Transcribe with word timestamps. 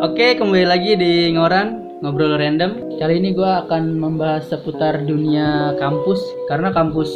Oke, 0.00 0.32
kembali 0.32 0.64
lagi 0.64 0.96
di 0.96 1.28
Ngoran 1.36 2.00
Ngobrol 2.00 2.40
Random. 2.40 2.96
Kali 2.96 3.20
ini 3.20 3.36
gue 3.36 3.44
akan 3.44 4.00
membahas 4.00 4.48
seputar 4.48 5.04
dunia 5.04 5.76
kampus 5.76 6.24
karena 6.48 6.72
kampus 6.72 7.12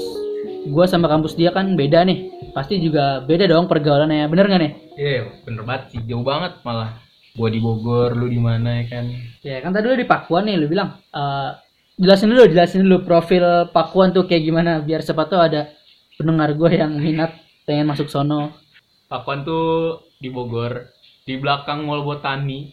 gue 0.68 0.84
sama 0.84 1.08
kampus 1.08 1.32
dia 1.32 1.48
kan 1.48 1.80
beda 1.80 2.04
nih. 2.04 2.28
Pasti 2.52 2.76
juga 2.84 3.24
beda 3.24 3.48
dong 3.48 3.72
pergaulannya. 3.72 4.28
Bener 4.28 4.52
nggak 4.52 4.60
nih? 4.60 4.72
Iya, 5.00 5.32
bener 5.48 5.64
banget 5.64 5.96
sih. 5.96 6.00
Jauh 6.04 6.20
banget 6.20 6.60
malah. 6.60 7.00
Gua 7.32 7.48
di 7.48 7.56
Bogor, 7.56 8.20
lu 8.20 8.28
di 8.28 8.36
mana 8.36 8.84
ya 8.84 8.84
kan? 8.92 9.04
Ya 9.40 9.64
kan 9.64 9.72
tadi 9.72 9.88
lu 9.88 9.96
di 9.96 10.04
Pakuan 10.04 10.44
nih, 10.44 10.60
lu 10.60 10.68
bilang. 10.68 11.00
Eh, 11.08 11.50
jelasin 11.96 12.36
dulu, 12.36 12.52
jelasin 12.52 12.84
dulu 12.84 13.00
profil 13.00 13.72
Pakuan 13.72 14.12
tuh 14.12 14.28
kayak 14.28 14.44
gimana 14.44 14.84
biar 14.84 15.00
siapa 15.00 15.24
tuh 15.24 15.40
ada 15.40 15.72
pendengar 16.20 16.52
gue 16.52 16.70
yang 16.76 16.92
minat 17.00 17.32
pengen 17.64 17.88
masuk 17.88 18.12
sono. 18.12 18.52
Pakuan 19.08 19.40
tuh 19.40 20.04
di 20.20 20.28
Bogor, 20.28 20.92
di 21.24 21.40
belakang 21.40 21.88
Mall 21.88 22.04
Botani. 22.04 22.72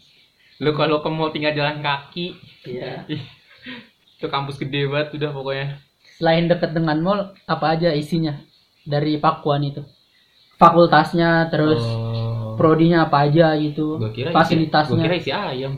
Lu 0.62 0.78
kalau 0.78 1.02
ke 1.02 1.10
mall 1.10 1.34
tinggal 1.34 1.58
jalan 1.58 1.82
kaki. 1.82 2.38
Iya. 2.68 3.08
Itu 4.22 4.30
kampus 4.30 4.62
gede 4.62 4.86
banget 4.86 5.18
udah 5.18 5.32
pokoknya. 5.34 5.68
Selain 6.22 6.46
deket 6.46 6.77
dengan 6.77 7.02
mall, 7.02 7.34
apa 7.50 7.74
aja 7.74 7.90
isinya 7.98 8.38
dari 8.86 9.18
Pakuan 9.18 9.66
itu? 9.66 9.82
Fakultasnya, 10.62 11.50
terus 11.50 11.82
oh, 11.82 12.54
prodinya 12.54 13.10
apa 13.10 13.26
aja 13.26 13.58
gitu, 13.58 13.98
gua 13.98 14.14
kira 14.14 14.30
fasilitasnya. 14.30 14.94
Isi, 14.94 15.02
gua 15.02 15.05
kira 15.10 15.16
isi 15.18 15.32
ayam. 15.34 15.74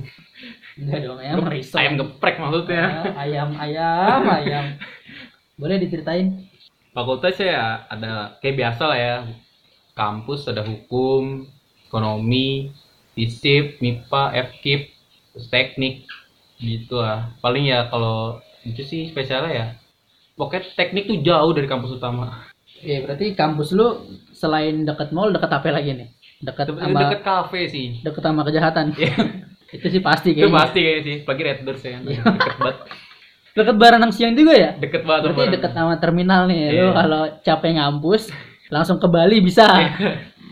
Enggak 0.76 1.00
dong, 1.08 1.20
ayam 1.24 1.48
risol. 1.48 1.78
ayam 1.80 1.94
geprek 1.96 2.36
maksudnya. 2.44 2.84
Ah, 2.84 3.24
ayam, 3.24 3.50
ayam, 3.56 4.22
ayam. 4.28 4.66
Boleh 5.64 5.80
diceritain? 5.80 6.52
Fakultasnya 6.92 7.48
ya 7.48 7.66
ada 7.88 8.36
kayak 8.44 8.56
biasa 8.60 8.84
lah 8.84 9.00
ya. 9.00 9.16
Kampus 9.96 10.52
ada 10.52 10.68
hukum, 10.68 11.48
ekonomi, 11.94 12.74
FISIP, 13.14 13.78
MIPA, 13.78 14.24
FKIP, 14.50 14.82
teknik 15.54 16.10
gitu 16.58 16.98
lah. 16.98 17.30
Paling 17.38 17.70
ya 17.70 17.86
kalau 17.94 18.42
itu 18.66 18.82
sih 18.82 19.14
spesialnya 19.14 19.52
ya. 19.54 19.68
Pokoknya 20.34 20.66
teknik 20.74 21.06
tuh 21.06 21.22
jauh 21.22 21.54
dari 21.54 21.70
kampus 21.70 21.94
utama. 21.94 22.50
Iya, 22.82 23.06
berarti 23.06 23.38
kampus 23.38 23.70
lu 23.78 24.10
selain 24.34 24.82
deket 24.82 25.14
mall, 25.14 25.30
deket 25.30 25.54
apa 25.54 25.70
lagi 25.70 25.94
nih? 25.94 26.10
Deket 26.42 26.74
Itu 26.74 26.82
sama 26.82 27.00
deket 27.06 27.22
kafe 27.22 27.62
sih. 27.70 28.02
deket 28.02 28.24
sama 28.26 28.42
kejahatan. 28.42 28.86
Iya. 28.98 29.14
itu 29.78 29.86
sih 29.90 30.02
pasti 30.02 30.34
itu 30.34 30.50
kayaknya. 30.50 30.58
pasti 30.58 30.80
kayak 30.82 31.02
sih. 31.06 31.16
Pagi 31.22 31.42
Red 31.46 31.60
Doors 31.62 31.84
ya. 31.86 32.02
Deket 32.02 32.58
banget. 32.58 32.78
Deket 33.54 33.76
Baranang 33.78 34.10
Siang 34.10 34.34
juga 34.34 34.54
ya? 34.58 34.74
Deket 34.82 35.06
banget. 35.06 35.30
Berarti 35.30 35.38
bareng. 35.38 35.54
deket 35.54 35.72
sama 35.78 35.94
terminal 36.02 36.50
nih. 36.50 36.74
Lu 36.74 36.90
Iya. 36.90 36.94
kalau 36.98 37.22
capek 37.46 37.72
ngampus, 37.78 38.22
langsung 38.74 38.98
ke 38.98 39.06
Bali 39.06 39.38
bisa. 39.46 39.70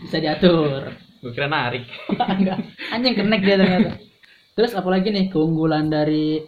bisa 0.06 0.16
diatur. 0.22 1.01
Gue 1.22 1.30
kira 1.30 1.46
narik. 1.46 1.86
Anjing 2.90 3.14
kenek 3.14 3.46
dia 3.46 3.54
ternyata. 3.54 3.94
Terus 4.58 4.74
apalagi 4.74 5.14
nih 5.14 5.30
keunggulan 5.30 5.86
dari 5.86 6.42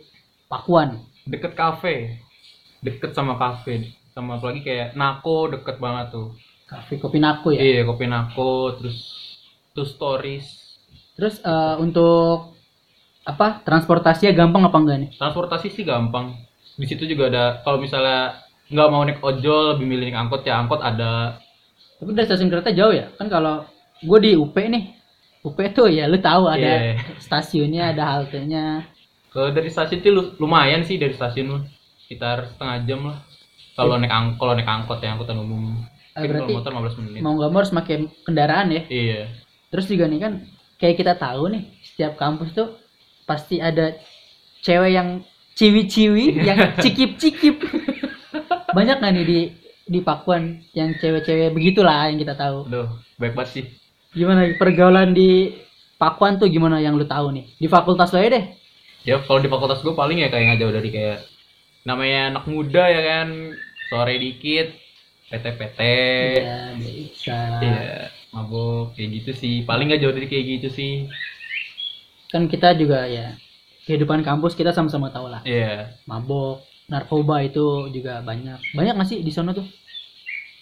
Pakuan? 0.50 0.98
Deket 1.30 1.54
kafe. 1.54 2.18
Deket 2.82 3.14
sama 3.14 3.38
kafe. 3.38 3.94
Sama 4.10 4.42
apalagi 4.42 4.66
kayak 4.66 4.98
Nako 4.98 5.54
deket 5.54 5.78
banget 5.78 6.10
tuh. 6.10 6.34
Kafe 6.66 6.98
Kopi 6.98 7.22
Naku 7.22 7.54
ya. 7.54 7.60
Iya, 7.60 7.80
kopi 7.86 8.10
Nako, 8.10 8.74
terus 8.80 8.98
Two 9.76 9.86
Stories. 9.86 10.74
Terus 11.14 11.38
eh, 11.38 11.74
untuk 11.78 12.56
apa 13.24 13.62
transportasinya 13.62 14.34
gampang 14.34 14.66
apa 14.66 14.76
enggak 14.80 14.98
nih? 15.06 15.10
Transportasi 15.14 15.70
sih 15.70 15.86
gampang. 15.86 16.34
Di 16.74 16.86
situ 16.90 17.06
juga 17.06 17.30
ada 17.30 17.44
kalau 17.62 17.78
misalnya 17.78 18.42
nggak 18.72 18.88
mau 18.90 19.06
naik 19.06 19.22
ojol, 19.22 19.76
lebih 19.76 19.86
milih 19.86 20.10
naik 20.10 20.18
angkot 20.18 20.42
ya 20.42 20.58
angkot 20.58 20.82
ada. 20.82 21.38
Tapi 22.00 22.10
dari 22.10 22.26
stasiun 22.26 22.50
kereta 22.50 22.74
jauh 22.74 22.90
ya? 22.90 23.12
Kan 23.14 23.30
kalau 23.30 23.62
gue 24.04 24.18
di 24.20 24.30
UP 24.34 24.52
nih, 24.54 24.84
UP 25.40 25.58
tuh 25.70 25.88
ya 25.88 26.04
lu 26.04 26.18
tahu 26.18 26.46
ada 26.46 26.94
Iya. 26.94 27.00
stasiunnya, 27.18 27.90
ada 27.90 28.04
haltenya. 28.06 28.84
Ke 29.28 29.50
dari 29.50 29.66
stasiun 29.66 29.98
itu 29.98 30.10
lu- 30.10 30.32
lumayan 30.38 30.84
sih 30.84 30.94
dari 30.94 31.12
stasiun 31.12 31.46
lu. 31.46 31.58
Sekitar 31.98 32.46
setengah 32.46 32.76
jam 32.84 33.00
lah. 33.04 33.18
Kalau 33.74 33.96
naik 33.96 34.08
angkot, 34.08 34.38
kalau 34.38 34.52
naik 34.54 34.68
angkot 34.68 34.98
ya 35.00 35.12
angkutan 35.12 35.36
umum. 35.36 35.82
Eh, 36.14 36.30
berarti 36.30 36.52
motor 36.52 36.70
15 36.70 36.94
menit. 37.02 37.20
mau 37.20 37.34
nggak 37.34 37.50
mau 37.50 37.58
harus 37.58 37.74
pakai 37.74 37.96
kendaraan 38.22 38.70
ya. 38.70 38.82
Iya. 38.86 39.20
Terus 39.68 39.90
juga 39.90 40.06
nih 40.06 40.20
kan 40.20 40.32
kayak 40.76 40.96
kita 40.96 41.12
tahu 41.16 41.50
nih 41.50 41.64
setiap 41.82 42.14
kampus 42.14 42.54
tuh 42.54 42.78
pasti 43.24 43.58
ada 43.58 43.98
cewek 44.60 44.92
yang 44.92 45.08
ciwi-ciwi, 45.54 46.24
Iya. 46.30 46.42
yang 46.46 46.58
cikip-cikip. 46.78 47.56
Banyak 48.70 48.96
nggak 48.98 49.12
nih 49.12 49.26
di 49.26 49.38
di 49.84 50.00
Pakuan 50.00 50.62
yang 50.72 50.94
cewek-cewek 50.94 51.50
begitulah 51.50 52.06
yang 52.06 52.16
kita 52.16 52.34
tahu. 52.34 52.64
Aduh, 52.66 52.88
baik 53.16 53.34
banget 53.34 53.50
sih. 53.52 53.64
Gimana 54.14 54.46
pergaulan 54.54 55.10
di 55.10 55.50
Pakuan 55.98 56.38
tuh 56.38 56.50
gimana 56.50 56.82
yang 56.82 56.98
lu 56.98 57.06
tahu 57.06 57.30
nih? 57.34 57.46
Di 57.58 57.66
fakultas 57.70 58.10
lo 58.10 58.18
aja 58.18 58.38
deh. 58.38 58.44
Ya 59.06 59.20
kalau 59.22 59.38
di 59.38 59.50
fakultas 59.50 59.80
gue 59.84 59.94
paling 59.94 60.22
ya 60.22 60.28
kayak 60.30 60.58
jauh 60.58 60.74
dari 60.74 60.90
kayak 60.90 61.22
namanya 61.86 62.34
anak 62.34 62.44
muda 62.50 62.84
ya 62.88 63.00
kan 63.04 63.28
sore 63.92 64.16
dikit 64.16 64.74
PT-PT 65.28 65.80
Iya, 66.40 66.58
bisa. 66.76 67.40
Iya, 67.60 68.08
mabuk 68.34 68.92
kayak 68.96 69.10
gitu 69.22 69.30
sih. 69.38 69.54
Paling 69.62 69.92
nggak 69.92 70.00
jauh 70.02 70.14
dari 70.14 70.26
kayak 70.28 70.46
gitu 70.58 70.68
sih. 70.72 70.92
Kan 72.32 72.50
kita 72.50 72.74
juga 72.74 73.06
ya 73.06 73.38
kehidupan 73.86 74.24
kampus 74.26 74.58
kita 74.58 74.74
sama-sama 74.74 75.14
tahu 75.14 75.30
lah. 75.30 75.40
Iya. 75.46 75.94
Mabok, 76.10 76.64
narkoba 76.90 77.44
itu 77.44 77.88
juga 77.94 78.20
banyak. 78.20 78.74
Banyak 78.74 78.94
nggak 78.98 79.08
sih 79.08 79.20
di 79.22 79.32
sana 79.32 79.54
tuh? 79.54 79.64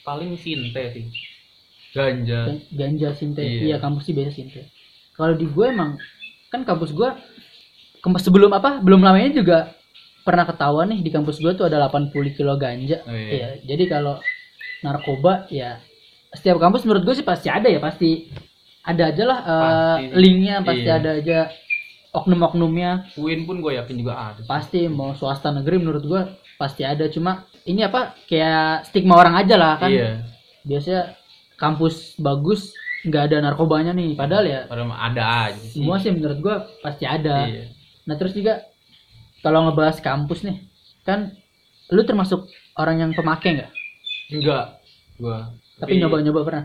Paling 0.03 0.35
sinte 0.39 0.83
sih. 0.93 1.07
Ganja. 1.93 2.41
Gan- 2.47 2.67
Ganja 2.71 3.09
sinte. 3.13 3.41
Iya, 3.41 3.61
Iya. 3.65 3.77
kampus 3.79 4.03
sih 4.05 4.13
biasa 4.13 4.33
sinte. 4.33 4.61
Kalau 5.13 5.33
di 5.33 5.45
gue 5.45 5.67
emang 5.67 6.01
kan 6.49 6.63
kampus 6.63 6.91
gue 6.91 7.09
kampus 8.01 8.23
sebelum 8.23 8.51
apa? 8.51 8.81
Belum 8.81 8.99
lama 8.99 9.17
ini 9.17 9.33
juga 9.33 9.73
pernah 10.23 10.43
ketahuan 10.43 10.89
nih 10.89 11.01
di 11.01 11.11
kampus 11.11 11.37
gue 11.37 11.53
tuh 11.53 11.65
ada 11.65 11.83
80 11.83 12.11
kilo 12.33 12.57
ganja. 12.57 13.03
Oh, 13.03 13.13
iya. 13.13 13.29
Iya, 13.29 13.49
jadi 13.67 13.85
kalau 13.89 14.17
narkoba 14.81 15.47
ya 15.49 15.79
setiap 16.31 16.57
kampus 16.59 16.83
menurut 16.83 17.05
gue 17.05 17.15
sih 17.15 17.23
pasti 17.23 17.47
ada 17.47 17.67
ya, 17.67 17.79
pasti 17.79 18.27
ada 18.83 19.03
aja 19.07 19.23
lah 19.23 19.39
sih. 19.95 20.11
linknya 20.13 20.59
pasti 20.61 20.83
Iya. 20.83 20.99
ada 20.99 21.11
aja 21.15 21.39
oknum-oknumnya 22.11 23.15
UIN 23.15 23.45
pun 23.45 23.59
gue 23.59 23.73
yakin 23.75 23.97
juga 23.97 24.15
ada. 24.15 24.41
pasti 24.45 24.85
mau 24.87 25.13
swasta 25.13 25.49
negeri 25.49 25.79
menurut 25.79 26.03
gua 26.03 26.23
pasti 26.55 26.83
ada 26.83 27.07
cuma 27.07 27.33
ini 27.63 27.81
apa 27.81 28.13
kayak 28.27 28.85
stigma 28.85 29.17
orang 29.17 29.35
aja 29.35 29.55
lah 29.55 29.79
kan 29.79 29.89
Iya. 29.89 30.27
biasanya 30.63 31.15
kampus 31.63 32.19
bagus 32.19 32.75
nggak 33.03 33.23
ada 33.25 33.37
narkobanya 33.41 33.91
nih 33.93 34.15
padahal 34.15 34.43
ya 34.45 34.61
Padahal 34.67 34.91
ada 34.93 35.23
aja 35.47 35.59
sih. 35.61 35.79
semua 35.79 35.97
sih 35.97 36.11
menurut 36.11 36.39
gua 36.39 36.57
pasti 36.81 37.03
ada 37.05 37.47
Iya. 37.47 37.71
nah 38.03 38.15
terus 38.15 38.31
juga 38.33 38.67
kalau 39.41 39.63
ngebahas 39.65 39.99
kampus 39.99 40.43
nih 40.43 40.59
kan 41.01 41.31
lu 41.89 42.03
termasuk 42.03 42.47
orang 42.75 42.99
yang 42.99 43.11
pemakai 43.13 43.57
nggak 43.57 43.71
Enggak. 44.33 44.67
Gua. 45.17 45.51
tapi 45.77 45.99
nyoba-nyoba 45.99 46.41
pernah 46.43 46.65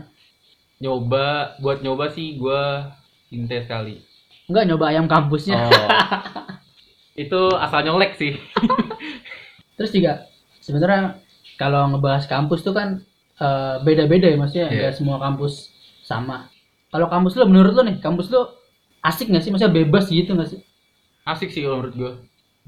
nyoba 0.76 1.26
buat 1.58 1.78
nyoba 1.78 2.06
sih 2.08 2.34
gua 2.34 2.94
sinte 3.24 3.58
sekali. 3.60 3.98
nggak 4.46 4.64
nyoba 4.64 4.84
ayam 4.88 5.06
kampusnya 5.06 5.58
Oh. 5.60 5.70
itu 7.18 7.40
asal 7.52 7.82
nyolek 7.82 8.14
sih. 8.14 8.38
terus 9.76 9.90
juga 9.90 10.22
sebenarnya 10.60 11.18
kalau 11.54 11.90
ngebahas 11.90 12.24
kampus 12.24 12.62
tuh 12.62 12.72
kan 12.72 13.02
eh, 13.38 13.76
beda-beda 13.82 14.26
ya 14.28 14.36
maksudnya 14.36 14.66
nggak 14.70 14.94
semua 14.98 15.16
kampus 15.22 15.72
sama. 16.04 16.50
Kalau 16.88 17.06
kampus 17.12 17.36
lo 17.36 17.44
menurut 17.44 17.72
lo 17.76 17.82
nih 17.84 18.00
kampus 18.00 18.32
lo 18.32 18.58
asik 19.04 19.28
nggak 19.30 19.42
sih? 19.44 19.50
Maksudnya 19.52 19.74
bebas 19.74 20.08
gitu 20.08 20.32
nggak 20.34 20.50
sih? 20.56 20.60
Asik 21.28 21.52
sih 21.52 21.62
kalau 21.62 21.84
menurut 21.84 21.94
gua. 21.96 22.12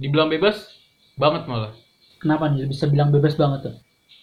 Dibilang 0.00 0.28
bebas 0.32 0.80
banget 1.20 1.44
malah. 1.48 1.72
kenapa 2.20 2.52
nih? 2.52 2.68
Bisa 2.68 2.84
bilang 2.84 3.08
bebas 3.08 3.32
banget 3.32 3.72
tuh? 3.72 3.74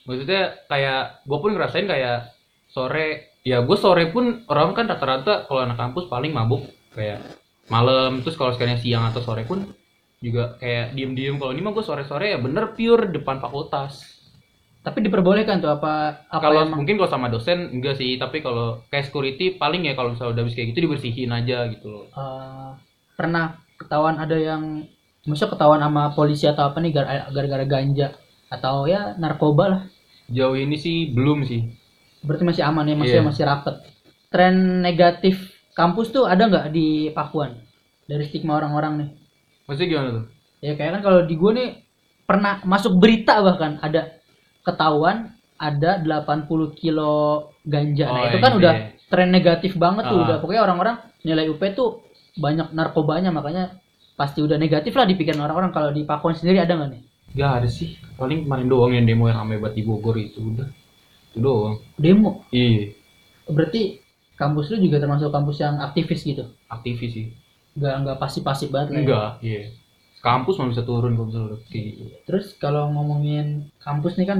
Maksudnya 0.06 0.62
kayak 0.69 1.25
gue 1.25 1.38
pun 1.41 1.52
ngerasain 1.57 1.90
kayak 1.90 2.30
sore 2.69 3.33
ya 3.42 3.66
gue 3.66 3.77
sore 3.80 4.13
pun 4.13 4.45
orang 4.54 4.77
kan 4.77 4.86
rata-rata 4.86 5.50
kalau 5.50 5.66
anak 5.66 5.81
kampus 5.81 6.06
paling 6.06 6.30
mabuk 6.30 6.68
kayak 6.94 7.25
malam 7.74 8.21
terus 8.21 8.38
kalau 8.38 8.54
sekalian 8.54 8.77
siang 8.77 9.04
atau 9.10 9.19
sore 9.25 9.44
pun 9.50 9.66
juga 10.21 10.57
kayak 10.62 10.94
diem-diem. 10.94 11.38
Kalau 11.38 11.51
ini 11.54 11.62
mah 11.62 11.74
gue 11.74 11.86
sore-sore 11.86 12.33
ya 12.33 12.38
bener 12.42 12.74
pure 12.74 13.10
depan 13.10 13.38
fakultas 13.42 14.17
tapi 14.88 15.04
diperbolehkan 15.04 15.60
tuh 15.60 15.68
apa 15.68 16.24
apa 16.31 16.39
kalau 16.39 16.63
emang? 16.63 16.80
mungkin 16.80 16.95
kalau 16.95 17.12
sama 17.12 17.28
dosen 17.28 17.75
enggak 17.75 18.00
sih. 18.00 18.16
Tapi 18.16 18.39
kalau 18.39 18.80
kayak 18.88 19.12
security 19.12 19.60
paling 19.60 19.84
ya 19.84 19.94
kalau 20.00 20.16
misalnya 20.16 20.39
udah 20.39 20.44
habis 20.48 20.56
kayak 20.56 20.72
gitu 20.72 20.88
dibersihin 20.88 21.36
aja 21.36 21.68
gitu 21.68 21.92
loh. 21.92 22.06
Eh, 22.16 22.69
pernah 23.19 23.60
ketahuan 23.75 24.16
ada 24.16 24.39
yang 24.39 24.88
maksudnya 25.28 25.51
ketahuan 25.60 25.84
sama 25.84 26.16
polisi 26.16 26.48
atau 26.48 26.72
apa 26.72 26.80
nih 26.80 26.95
gar- 26.95 27.28
gara-gara 27.36 27.66
ganja? 27.68 28.16
Atau 28.48 28.88
ya 28.88 29.12
narkoba 29.19 29.66
lah. 29.68 29.81
Jauh 30.31 30.56
ini 30.56 30.80
sih 30.80 31.12
belum 31.12 31.44
sih. 31.44 31.68
Berarti 32.24 32.48
masih 32.48 32.63
aman 32.63 32.88
ya 32.88 32.95
masih 32.95 33.18
Iya. 33.19 33.28
masih 33.28 33.44
rapet. 33.44 33.75
Tren 34.31 34.80
negatif 34.80 35.51
kampus 35.75 36.16
tuh 36.16 36.25
ada 36.25 36.48
nggak 36.48 36.72
di 36.72 37.12
Pakuan? 37.12 37.60
Dari 38.07 38.24
stigma 38.24 38.56
orang-orang 38.56 38.94
nih. 39.04 39.10
Maksudnya 39.68 39.90
gimana 39.92 40.10
tuh? 40.16 40.25
Ya 40.63 40.74
kayak 40.74 41.00
kan 41.00 41.01
kalau 41.04 41.19
di 41.28 41.36
gue 41.36 41.51
nih 41.54 41.69
pernah 42.28 42.60
masuk 42.66 43.00
berita 43.00 43.40
bahkan 43.40 43.80
ada 43.80 44.17
ketahuan 44.68 45.31
ada 45.56 45.98
80 45.98 46.75
kilo 46.75 47.14
ganja. 47.64 48.06
Nah, 48.06 48.14
Oh, 48.14 48.24
itu 48.28 48.38
kan 48.38 48.52
iya. 48.54 48.60
udah 48.60 48.74
tren 49.08 49.30
negatif 49.31 49.72
banget 49.74 50.04
tuh 50.06 50.19
Ah. 50.19 50.24
udah 50.28 50.36
pokoknya 50.38 50.62
orang-orang 50.62 50.96
nilai 51.24 51.48
UP 51.48 51.64
tuh 51.72 52.04
banyak 52.36 52.75
narkobanya 52.75 53.31
makanya 53.31 53.80
pasti 54.14 54.44
udah 54.44 54.60
negatif 54.60 54.92
lah 54.94 55.08
dipikirin 55.08 55.40
orang-orang 55.40 55.72
kalau 55.72 55.90
di 55.90 56.04
Pakuan 56.04 56.36
sendiri 56.36 56.60
ada 56.60 56.75
nggak 56.75 56.90
nih 56.92 57.02
Gak 57.34 57.52
ada 57.62 57.68
sih. 57.68 57.96
Paling 58.16 58.44
kemarin 58.44 58.68
doang 58.68 58.92
yang 58.92 59.06
demo 59.06 59.28
yang 59.28 59.42
rame 59.42 59.58
banget 59.58 59.78
di 59.78 59.84
Bogor 59.84 60.16
itu 60.16 60.40
udah. 60.42 60.68
Itu 61.31 61.38
doang. 61.38 61.75
demo 61.96 62.44
Iya, 62.50 62.92
berarti 63.46 64.02
kampus 64.34 64.69
lu 64.69 64.81
juga 64.81 64.98
termasuk 64.98 65.30
kampus 65.30 65.58
yang 65.60 65.80
aktivis 65.80 66.22
gitu 66.22 66.46
aktivis 66.68 67.12
sih. 67.14 67.28
nggak 67.74 67.94
nggak 68.04 68.18
pasif-pasif 68.18 68.69
banget 68.69 68.90
lah 68.90 68.96
ya. 68.96 69.02
Enggak, 69.02 69.30
iya. 69.42 69.62
Kampus 70.19 70.58
mah 70.58 70.68
bisa 70.68 70.81
turun 70.81 71.14
kalau 71.14 71.28
misalnya 71.28 71.48
udah 71.48 71.60
terus 72.24 72.58
kalau 72.58 72.90
ngomongin 72.90 73.69
kampus 73.78 74.18
nih 74.18 74.28
kan 74.28 74.40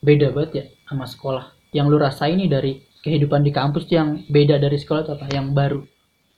beda 0.00 0.30
banget 0.30 0.50
ya 0.52 0.64
sama 0.86 1.04
sekolah 1.04 1.44
yang 1.70 1.86
lu 1.86 1.96
rasain 1.96 2.34
nih 2.34 2.48
dari 2.48 2.72
kehidupan 3.00 3.42
di 3.42 3.50
kampus 3.50 3.84
yang 3.88 4.22
beda 4.26 4.56
dari 4.56 4.74
sekolah 4.74 5.02
itu 5.02 5.12
apa 5.12 5.26
yang 5.28 5.52
baru 5.52 5.84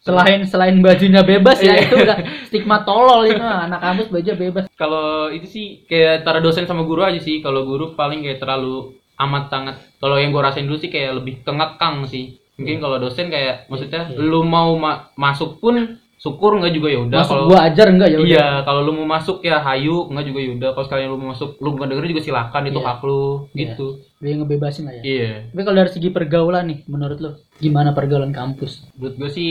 selain 0.01 0.43
selain 0.45 0.83
bajunya 0.83 1.23
bebas 1.23 1.63
ya 1.63 1.73
Iya. 1.73 1.85
itu 1.85 1.95
udah 1.97 2.19
stigma 2.45 2.83
tolol 2.83 3.23
itu 3.25 3.39
anak 3.39 3.79
kampus 3.79 4.09
baju 4.11 4.31
bebas 4.37 4.65
Kalau 4.75 5.31
itu 5.31 5.47
sih 5.47 5.67
kayak 5.87 6.27
antara 6.27 6.43
dosen 6.43 6.67
sama 6.67 6.83
guru 6.83 7.07
aja 7.07 7.23
sih. 7.23 7.39
Kalau 7.39 7.63
guru 7.63 7.95
paling 7.95 8.19
kayak 8.19 8.43
terlalu 8.43 8.99
amat 9.15 9.47
sangat. 9.47 9.77
Kalau 10.03 10.19
yang 10.19 10.35
gue 10.35 10.43
rasain 10.43 10.67
dulu 10.67 10.75
sih 10.75 10.91
kayak 10.91 11.23
lebih 11.23 11.47
kengekang 11.47 12.03
sih. 12.11 12.35
Mungkin 12.59 12.83
kalau 12.83 12.99
dosen 12.99 13.31
kayak 13.31 13.71
maksudnya 13.71 14.11
Iya. 14.11 14.19
lu 14.19 14.43
mau 14.43 14.75
ma- 14.75 15.07
masuk 15.15 15.63
pun 15.63 16.02
syukur 16.23 16.55
nggak 16.55 16.71
juga 16.71 16.89
ya 16.89 16.99
udah. 17.03 17.19
masuk 17.19 17.35
Kalau 17.35 17.45
gua 17.51 17.61
ajar 17.67 17.87
enggak 17.91 18.09
ya 18.09 18.19
udah 18.23 18.31
Iya, 18.31 18.49
kalau 18.63 18.81
lu 18.81 18.93
mau 18.95 19.09
masuk 19.11 19.43
ya 19.43 19.59
hayu, 19.59 20.07
enggak 20.07 20.25
juga 20.31 20.41
yaudah. 20.41 20.71
Kalau 20.71 20.87
sekalian 20.87 21.09
lu 21.11 21.19
mau 21.19 21.29
masuk, 21.35 21.51
lu 21.59 21.69
bukan 21.75 21.87
dengerin 21.91 22.11
juga 22.15 22.23
silakan, 22.23 22.63
itu 22.65 22.79
Iya. 22.79 22.87
hak 22.87 23.01
lu, 23.03 23.23
Iya. 23.51 23.59
gitu. 23.59 23.87
dia 24.23 24.39
ngebebasin 24.39 24.87
lah 24.87 24.95
ya 24.95 25.03
Iya. 25.03 25.31
tapi 25.51 25.61
kalau 25.61 25.77
dari 25.77 25.91
segi 25.91 26.09
pergaulan 26.09 26.63
nih 26.71 26.79
menurut 26.87 27.19
lu 27.19 27.31
gimana 27.59 27.91
pergaulan 27.91 28.31
kampus 28.31 28.87
Menurut 28.95 29.19
gue 29.19 29.31
sih, 29.35 29.51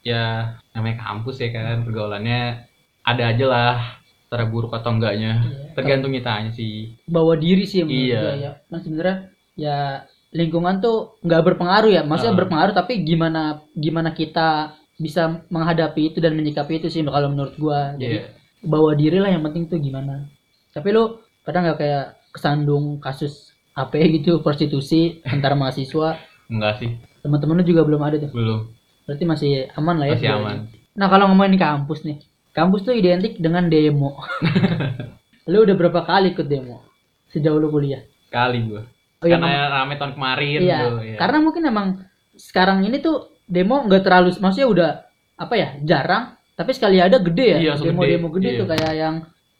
ya 0.00 0.22
namanya 0.70 1.02
kampus 1.02 1.42
ya 1.42 1.50
kan, 1.50 1.82
pergaulannya 1.82 2.70
ada 3.02 3.22
aja 3.26 3.44
lah, 3.44 3.74
antara 4.24 4.46
buruk 4.46 4.70
atau 4.70 4.94
enggaknya. 4.94 5.42
Iya. 5.42 5.74
Tergantung 5.74 6.14
kitanya 6.14 6.54
sih. 6.54 6.94
bawa 7.04 7.34
diri 7.34 7.66
sih 7.66 7.82
menurut 7.82 7.98
Iya. 8.06 8.22
gua 8.22 8.34
ya 8.38 8.52
kan 8.62 8.78
sebenarnya 8.78 9.16
ya 9.52 9.78
lingkungan 10.30 10.78
tuh 10.78 11.18
nggak 11.20 11.42
berpengaruh 11.44 11.90
ya 11.90 12.02
maksudnya 12.02 12.32
Ah. 12.32 12.38
berpengaruh 12.38 12.72
tapi 12.72 13.02
gimana 13.02 13.42
gimana 13.74 14.14
kita 14.14 14.78
bisa 15.02 15.22
menghadapi 15.48 16.08
itu 16.08 16.18
dan 16.18 16.32
menyikapi 16.32 16.78
itu 16.78 16.86
sih 16.86 17.02
kalau 17.02 17.28
menurut 17.28 17.58
gua 17.58 17.98
jadi 17.98 18.22
Iya. 18.22 18.24
bawa 18.62 18.94
diri 18.94 19.18
lah 19.18 19.28
yang 19.28 19.42
penting 19.42 19.66
tuh 19.66 19.78
gimana 19.78 20.30
tapi 20.70 20.88
lu 20.88 21.18
kadang 21.42 21.66
nggak 21.66 21.78
kayak 21.78 22.04
kesandung 22.30 23.02
kasus 23.02 23.50
apa 23.74 23.98
gitu 23.98 24.38
prostitusi 24.38 25.18
antar 25.26 25.52
mahasiswa 25.52 26.14
Enggak 26.46 26.78
sih, 26.78 26.90
teman-teman 27.20 27.58
lu 27.58 27.64
juga 27.66 27.82
belum 27.82 28.00
ada 28.00 28.16
tuh 28.20 28.30
belum. 28.30 28.60
berarti 29.02 29.24
masih 29.24 29.50
aman 29.72 29.96
lah 29.96 30.06
ya 30.06 30.14
Masih 30.14 30.30
aman. 30.30 30.56
ini. 30.62 30.78
nah 30.92 31.06
kalau 31.08 31.24
ngomongin 31.26 31.56
kampus 31.56 32.04
nih 32.04 32.20
kampus 32.52 32.84
tuh 32.84 32.92
identik 32.92 33.40
dengan 33.40 33.66
demo 33.66 34.20
lu 35.50 35.64
udah 35.64 35.74
berapa 35.74 36.04
kali 36.04 36.32
ikut 36.32 36.46
demo 36.46 36.84
sejauh 37.28 37.56
lu 37.56 37.68
kuliah 37.68 38.04
Kali 38.28 38.64
gue. 38.64 38.80
Oh, 39.20 39.28
iya, 39.28 39.36
Karena 39.36 39.50
rame 39.70 39.94
tahun 39.96 40.12
kemarin 40.16 40.58
Iya, 40.58 40.78
tuh, 40.82 40.92
iya. 41.04 41.16
karena 41.16 41.38
mungkin 41.38 41.62
emang 41.62 41.86
sekarang 42.34 42.80
ini 42.82 42.96
tuh 42.98 43.31
demo 43.44 43.82
nggak 43.82 44.02
terlalu, 44.02 44.28
maksudnya 44.36 44.68
udah 44.68 44.90
apa 45.36 45.54
ya 45.54 45.68
jarang, 45.82 46.24
tapi 46.54 46.70
sekali 46.72 46.98
ada 46.98 47.18
gede 47.18 47.46
ya, 47.48 47.58
Iya, 47.58 47.72
demo-demo 47.76 48.28
gede, 48.30 48.38
gede 48.38 48.48
iya. 48.48 48.60
tuh 48.60 48.68
kayak 48.68 48.92
yang 48.94 49.14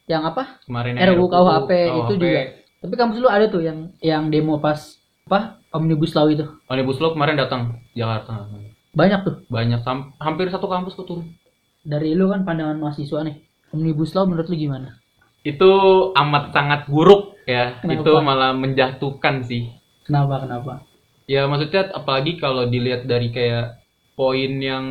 yang 0.05 0.23
apa 0.25 0.43
kemarin 0.63 0.99
RUU 0.99 1.27
KUHP 1.27 1.71
itu 1.89 2.13
juga. 2.17 2.41
Tapi 2.83 2.95
kampus 2.99 3.19
lu 3.19 3.31
ada 3.31 3.47
tuh 3.47 3.63
yang 3.63 3.79
yang 3.99 4.27
demo 4.27 4.59
pas 4.59 4.99
apa 5.23 5.63
omnibus 5.71 6.13
law 6.13 6.27
itu 6.27 6.43
Omnibus 6.67 6.99
Law 6.99 7.15
kemarin 7.15 7.39
datang 7.39 7.79
Jakarta. 7.95 8.51
banyak 8.93 9.21
tuh. 9.25 9.35
Banyak 9.49 9.81
sam- 9.81 10.13
hampir 10.19 10.51
satu 10.51 10.67
kampus 10.67 10.99
turun. 10.99 11.33
Dari 11.81 12.13
lu 12.13 12.29
kan 12.29 12.45
pandangan 12.45 12.77
mahasiswa 12.77 13.25
nih, 13.25 13.41
omnibus 13.73 14.13
law 14.13 14.29
menurut 14.29 14.47
lu 14.47 14.57
gimana? 14.59 15.01
Itu 15.41 15.71
amat 16.13 16.53
sangat 16.53 16.81
buruk 16.87 17.41
ya. 17.43 17.81
Kenapa? 17.81 18.03
Itu 18.05 18.13
malah 18.21 18.53
menjatuhkan 18.53 19.43
sih. 19.43 19.73
Kenapa 20.05 20.45
kenapa? 20.45 20.85
Ya 21.31 21.47
maksudnya 21.47 21.91
apalagi 21.95 22.37
kalau 22.39 22.67
dilihat 22.67 23.07
dari 23.07 23.31
kayak 23.31 23.83
poin 24.19 24.53
yang 24.59 24.87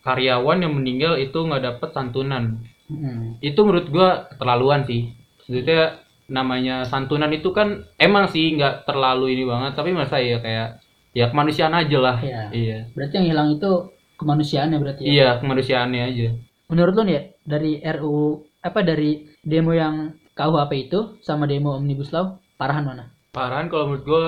karyawan 0.00 0.64
yang 0.64 0.72
meninggal 0.74 1.14
itu 1.20 1.36
nggak 1.36 1.64
dapat 1.64 1.88
santunan. 1.92 2.64
Hmm. 2.90 3.38
Itu 3.44 3.62
menurut 3.62 3.86
gua 3.92 4.26
keterlaluan 4.32 4.82
sih. 4.88 5.14
Maksudnya 5.46 6.00
namanya 6.30 6.86
santunan 6.86 7.30
itu 7.34 7.50
kan 7.50 7.84
emang 7.98 8.30
sih 8.30 8.54
nggak 8.56 8.86
terlalu 8.86 9.34
ini 9.34 9.44
banget, 9.46 9.72
tapi 9.76 9.90
masa 9.94 10.22
ya 10.22 10.38
kayak 10.38 10.80
ya 11.10 11.26
kemanusiaan 11.30 11.74
aja 11.74 11.98
lah. 11.98 12.16
Iya. 12.22 12.42
Iya. 12.50 12.78
Berarti 12.94 13.14
yang 13.18 13.28
hilang 13.34 13.48
itu 13.54 13.70
kemanusiaannya 14.18 14.78
berarti 14.78 15.02
ya. 15.04 15.10
Iya, 15.10 15.28
kemanusiaannya 15.42 16.02
aja. 16.06 16.28
Menurut 16.70 16.92
lu 16.94 17.02
nih 17.08 17.14
ya, 17.14 17.22
dari 17.42 17.72
RUU 17.82 18.46
apa 18.62 18.80
dari 18.84 19.26
demo 19.42 19.72
yang 19.74 20.14
KUHP 20.36 20.72
itu 20.88 21.18
sama 21.24 21.48
demo 21.48 21.74
omnibus 21.74 22.12
law 22.14 22.38
parahan 22.60 22.86
mana? 22.86 23.04
Parahan 23.34 23.66
kalau 23.66 23.90
menurut 23.90 24.04
gua 24.06 24.24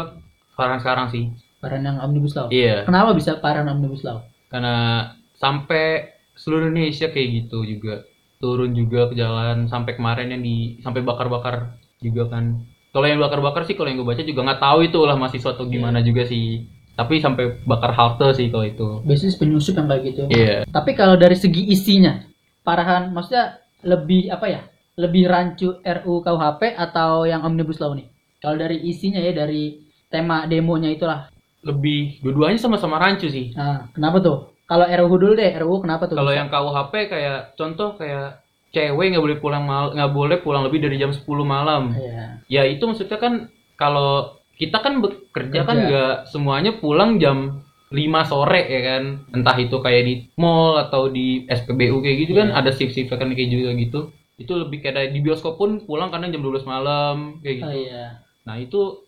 parahan 0.54 0.80
sekarang 0.80 1.06
sih. 1.12 1.32
Parahan 1.62 1.84
yang 1.86 1.98
omnibus 2.02 2.34
law. 2.34 2.50
Iya. 2.50 2.84
Kenapa 2.86 3.14
bisa 3.14 3.38
parahan 3.38 3.70
omnibus 3.70 4.02
law? 4.02 4.22
karena 4.52 5.08
sampai 5.40 6.12
seluruh 6.36 6.68
Indonesia 6.68 7.08
kayak 7.08 7.28
gitu 7.48 7.64
juga 7.64 8.04
turun 8.36 8.76
juga 8.76 9.08
ke 9.08 9.16
jalan 9.16 9.64
sampai 9.64 9.96
kemarin 9.96 10.28
yang 10.28 10.44
di 10.44 10.76
sampai 10.84 11.00
bakar-bakar 11.00 11.80
juga 12.04 12.28
kan 12.28 12.60
kalau 12.92 13.08
yang 13.08 13.16
bakar-bakar 13.16 13.64
sih 13.64 13.72
kalau 13.72 13.88
yang 13.88 14.04
gue 14.04 14.08
baca 14.12 14.20
juga 14.20 14.40
nggak 14.44 14.60
tahu 14.60 14.78
itu 14.84 14.98
lah 15.00 15.16
mahasiswa 15.16 15.56
atau 15.56 15.64
gimana 15.64 16.04
juga 16.04 16.28
sih 16.28 16.68
tapi 16.92 17.24
sampai 17.24 17.64
bakar 17.64 17.96
halte 17.96 18.36
sih 18.36 18.52
kalau 18.52 18.68
itu 18.68 18.88
Biasanya 19.08 19.40
penyusup 19.40 19.74
yang 19.80 19.88
kayak 19.88 20.02
gitu. 20.12 20.22
iya 20.28 20.68
Tapi 20.68 20.92
kalau 20.92 21.16
dari 21.16 21.32
segi 21.40 21.72
isinya, 21.72 22.20
parahan 22.60 23.08
maksudnya 23.16 23.64
lebih 23.80 24.28
apa 24.28 24.44
ya? 24.44 24.60
Lebih 25.00 25.24
rancu 25.24 25.80
RUU 25.80 26.20
KUHP 26.20 26.76
atau 26.76 27.24
yang 27.24 27.48
omnibus 27.48 27.80
law 27.80 27.96
nih? 27.96 28.12
Kalau 28.44 28.60
dari 28.60 28.76
isinya 28.84 29.24
ya 29.24 29.32
dari 29.32 29.80
tema 30.12 30.44
demonya 30.44 30.92
itulah. 30.92 31.32
lebih 31.62 32.18
dua-duanya 32.20 32.58
sama-sama 32.58 32.98
rancu 32.98 33.26
sih 33.26 33.54
Nah, 33.54 33.86
kenapa 33.90 34.18
tuh? 34.18 34.38
Kalau 34.62 34.82
RUU 34.82 35.14
dulu 35.16 35.32
deh, 35.32 35.52
RUU 35.56 35.78
kenapa 35.80 36.04
tuh? 36.04 36.14
kalau 36.14 36.30
yang 36.30 36.48
KUHP 36.48 36.92
kayak 37.06 37.54
contoh 37.54 37.94
kayak 37.94 38.42
cewek 38.68 39.06
nggak 39.10 39.20
boleh 39.20 39.38
pulang 39.38 39.62
mal 39.62 39.90
nggak 39.90 40.10
boleh 40.10 40.36
pulang 40.38 40.64
lebih 40.64 40.80
dari 40.80 40.96
jam 40.96 41.08
10 41.08 41.22
malam 41.44 41.92
Iya. 41.92 42.24
ya 42.48 42.62
itu 42.64 42.82
maksudnya 42.82 43.14
kan 43.16 43.46
kalau 43.74 44.32
kita 44.54 44.78
kan 44.78 44.98
bekerja 44.98 45.60
kan 45.62 45.76
Kerja. 45.76 45.86
nggak 45.86 46.14
semuanya 46.26 46.72
pulang 46.74 47.16
jam 47.16 47.60
5 47.88 48.00
sore 48.24 48.62
ya 48.64 48.80
kan 48.82 49.02
entah 49.30 49.54
itu 49.54 49.76
kayak 49.76 50.02
di 50.02 50.14
mall 50.34 50.80
atau 50.80 51.06
di 51.06 51.44
SPBU 51.44 52.00
kayak 52.00 52.16
gitu 52.18 52.32
kan 52.34 52.48
Iya. 52.48 52.58
ada 52.58 52.70
shift-shift 52.70 53.12
kan 53.12 53.28
kayak 53.28 53.50
juga 53.50 53.70
gitu 53.76 54.00
itu 54.34 54.52
lebih 54.52 54.80
kayak 54.80 55.12
di 55.12 55.20
bioskop 55.20 55.54
pun 55.54 55.84
pulang 55.84 56.08
kadang 56.08 56.32
jam 56.32 56.40
12 56.40 56.64
malam 56.64 57.38
kayak 57.38 57.56
gitu 57.60 57.68
Oh 57.68 57.76
iya. 57.76 58.24
nah 58.42 58.56
itu 58.56 59.04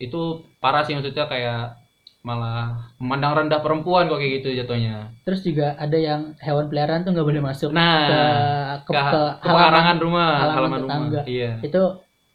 itu 0.00 0.20
parah 0.58 0.82
sih 0.82 0.92
maksudnya 0.92 1.24
kayak 1.24 1.76
malah 2.20 2.92
memandang 2.96 3.32
rendah 3.38 3.60
perempuan 3.60 4.04
kok 4.04 4.16
kayak 4.16 4.40
gitu 4.40 4.52
jatuhnya 4.54 5.08
Terus 5.24 5.40
juga 5.40 5.72
ada 5.76 5.96
yang 5.96 6.36
hewan 6.36 6.68
peliharaan 6.68 7.00
tuh 7.00 7.12
nggak 7.12 7.24
boleh 7.24 7.40
masuk 7.40 7.70
nah 7.70 8.04
ke, 8.04 8.20
ke, 8.84 8.92
ke, 8.92 9.00
ke 9.06 9.22
ke 9.38 9.48
pekarangan 9.48 9.96
rumah 9.96 10.28
halaman 10.34 10.52
halaman 10.52 10.80
tetangga. 10.82 11.08
rumah 11.16 11.24
iya 11.26 11.50
Itu 11.60 11.82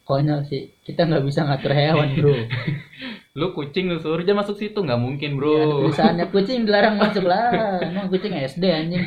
konyol 0.02 0.42
sih. 0.46 0.70
Kita 0.82 1.02
nggak 1.04 1.24
bisa 1.24 1.42
ngatur 1.44 1.74
hewan, 1.74 2.08
bro. 2.14 2.34
lu 3.38 3.52
kucing 3.52 3.90
lu 3.90 3.98
suruh 3.98 4.22
aja 4.22 4.32
masuk 4.32 4.56
situ 4.56 4.78
nggak 4.78 4.98
mungkin 4.98 5.36
bro 5.36 5.54
Ya, 5.54 5.66
tulisannya 5.68 6.26
kucing 6.30 6.64
dilarang 6.64 6.96
masuk 6.96 7.26
lah. 7.26 7.82
Emang 7.82 8.08
kucing 8.08 8.32
SD 8.32 8.64
anjing. 8.66 9.06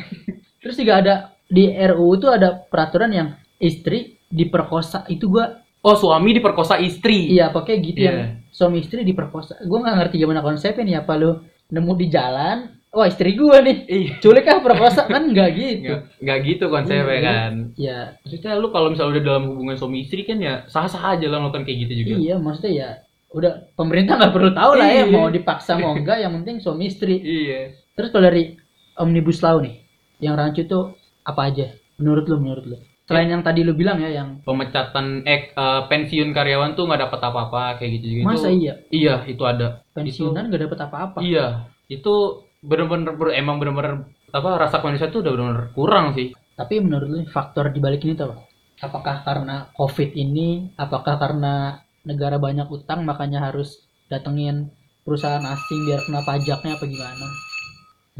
Terus 0.59 0.75
juga 0.75 0.93
ada 0.99 1.13
di 1.45 1.71
RUU 1.71 2.19
tuh 2.19 2.31
ada 2.31 2.55
peraturan 2.55 3.09
yang 3.09 3.27
istri 3.57 4.15
diperkosa. 4.27 5.03
Itu 5.07 5.27
gua 5.29 5.59
Oh 5.79 5.95
suami 5.95 6.35
diperkosa 6.35 6.75
istri. 6.77 7.31
iya 7.31 7.47
pakai 7.49 7.79
gitu 7.79 7.99
Iya. 7.99 8.11
yang 8.11 8.19
suami 8.49 8.79
istri 8.79 9.01
diperkosa. 9.01 9.61
Gua 9.63 9.81
nggak 9.81 9.95
ngerti 9.97 10.15
gimana 10.17 10.39
konsepnya 10.39 10.83
nih 10.83 10.97
apa 10.99 11.13
lu 11.15 11.31
nemu 11.69 11.91
di 11.95 12.07
jalan, 12.07 12.57
wah 12.89 13.05
istri 13.05 13.33
gua 13.33 13.61
nih. 13.61 13.77
Iya. 13.85 14.11
Culik 14.17 14.45
ah 14.45 14.59
perkosa 14.59 15.05
kan 15.05 15.23
nggak 15.25 15.49
gitu. 15.59 15.93
Nggak, 16.19 16.37
gitu 16.43 16.65
konsepnya 16.67 17.05
Iya. 17.05 17.19
kan. 17.23 17.51
Ya, 17.75 17.99
Maksudnya 18.21 18.53
lu 18.55 18.67
kalau 18.69 18.89
misalnya 18.89 19.11
udah 19.15 19.23
dalam 19.23 19.43
hubungan 19.47 19.75
suami 19.75 20.01
istri 20.01 20.23
kan 20.23 20.37
ya 20.37 20.65
sah-sah 20.65 21.13
aja 21.13 21.25
lah 21.25 21.39
melakukan 21.39 21.63
kayak 21.63 21.77
gitu 21.85 21.93
juga. 22.01 22.13
iya 22.17 22.35
maksudnya 22.35 22.73
ya 22.73 22.89
udah 23.29 23.53
pemerintah 23.77 24.17
nggak 24.17 24.33
perlu 24.33 24.51
tahu 24.51 24.71
lah 24.73 24.89
ya 24.89 25.05
Iya. 25.05 25.13
mau 25.13 25.29
dipaksa 25.29 25.77
mau 25.77 25.93
enggak 25.93 26.17
yang 26.19 26.33
penting 26.41 26.57
suami 26.57 26.89
istri. 26.89 27.21
Iya. 27.21 27.77
Terus 27.93 28.09
kalau 28.09 28.25
dari 28.25 28.57
omnibus 28.95 29.39
law 29.39 29.61
nih, 29.61 29.79
yang 30.17 30.33
rancu 30.33 30.65
tuh 30.65 30.97
apa 31.21 31.47
aja? 31.47 31.69
Menurut 31.95 32.25
lu, 32.25 32.35
menurut 32.35 32.65
lu? 32.65 32.77
Selain 33.09 33.25
yang 33.25 33.41
tadi 33.41 33.65
lu 33.65 33.73
bilang 33.73 33.97
ya, 33.97 34.13
yang 34.21 34.37
Pemecatan 34.45 35.25
eh, 35.25 35.49
eh, 35.49 35.81
pensiun 35.89 36.29
karyawan 36.29 36.77
tuh 36.77 36.85
nggak 36.85 37.09
dapat 37.09 37.19
apa-apa 37.25 37.81
kayak 37.81 37.91
gitu 37.97 38.05
juga. 38.21 38.37
masa 38.37 38.53
iya 38.53 38.77
Iya 38.93 39.25
itu 39.25 39.41
ada. 39.49 39.81
pensiunan 39.97 40.53
gak 40.53 40.61
dapet 40.69 40.79
apa-apa? 40.85 41.17
Iya. 41.25 41.65
Itu 41.89 42.45
bener-bener 42.61 43.17
ber- 43.17 43.33
emang 43.33 43.57
bener-bener 43.57 44.05
apa 44.29 44.49
rasa 44.61 44.77
kemanusiaan 44.77 45.09
tuh 45.09 45.25
udah 45.25 45.33
bener-bener 45.33 45.65
kurang 45.73 46.13
sih. 46.13 46.37
Tapi 46.53 46.77
menurut 46.85 47.09
lu 47.09 47.17
faktor 47.25 47.73
di 47.73 47.81
balik 47.81 48.05
ini 48.05 48.13
tuh 48.13 48.29
apa? 48.29 48.45
Apakah 48.85 49.25
karena 49.25 49.73
COVID 49.73 50.13
ini? 50.13 50.69
Apakah 50.77 51.17
karena 51.17 51.81
negara 52.05 52.37
banyak 52.37 52.69
utang 52.69 53.09
makanya 53.09 53.49
harus 53.49 53.81
datengin 54.05 54.69
perusahaan 55.01 55.41
asing 55.41 55.79
biar 55.89 55.99
kena 56.05 56.21
pajaknya 56.21 56.77
apa 56.77 56.85
gimana? 56.85 57.27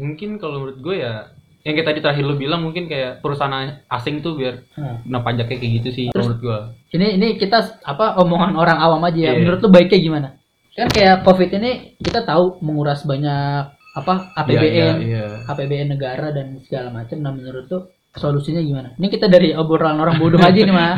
Mungkin 0.02 0.40
kalau 0.42 0.66
menurut 0.66 0.78
gue 0.82 0.96
ya 0.98 1.30
yang 1.60 1.74
kayak 1.74 1.88
tadi 1.88 1.98
terakhir 2.00 2.24
lu 2.24 2.34
bilang 2.34 2.60
mungkin 2.60 2.86
kayak 2.86 3.20
perusahaan 3.20 3.52
asing 3.86 4.20
tuh 4.20 4.32
biar 4.32 4.64
Nah, 4.74 5.00
kena 5.00 5.18
pajaknya 5.20 5.56
kayak 5.56 5.72
gitu 5.76 5.88
sih 5.90 6.04
Terus- 6.08 6.24
menurut 6.26 6.40
gua 6.40 6.58
ini 6.90 7.06
ini 7.14 7.28
kita 7.36 7.58
apa 7.82 8.16
omongan 8.18 8.54
orang 8.54 8.78
awam 8.78 9.04
aja 9.04 9.16
ya. 9.16 9.30
Iya. 9.30 9.40
Menurut 9.40 9.60
lu 9.60 9.68
baiknya 9.68 9.98
gimana? 9.98 10.28
Kan 10.70 10.88
kayak 10.88 11.22
Covid 11.22 11.50
ini 11.52 11.70
kita 11.96 12.22
tahu 12.22 12.58
menguras 12.60 13.04
banyak 13.04 13.64
apa 13.90 14.14
APBN, 14.34 14.54
Iya, 14.54 14.64
iya, 14.64 14.88
iya. 14.98 15.24
APBN 15.44 15.88
negara 15.90 16.30
dan 16.30 16.58
segala 16.62 16.88
macam. 16.90 17.16
Nah, 17.18 17.30
menurut 17.30 17.66
tuh 17.66 17.82
solusinya 18.12 18.58
gimana? 18.58 18.94
Ini 18.94 19.06
kita 19.06 19.26
dari 19.26 19.50
obrolan 19.52 19.98
orang 19.98 20.16
bodoh 20.16 20.38
aja 20.38 20.54
nih, 20.56 20.70
mah. 20.70 20.94